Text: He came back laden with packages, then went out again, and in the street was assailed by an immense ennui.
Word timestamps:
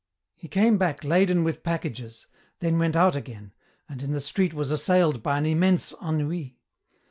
He 0.35 0.47
came 0.47 0.79
back 0.79 1.03
laden 1.03 1.43
with 1.43 1.61
packages, 1.61 2.25
then 2.57 2.79
went 2.79 2.95
out 2.95 3.15
again, 3.15 3.53
and 3.87 4.01
in 4.01 4.13
the 4.13 4.19
street 4.19 4.51
was 4.55 4.71
assailed 4.71 5.21
by 5.21 5.37
an 5.37 5.45
immense 5.45 5.93
ennui. 6.03 6.57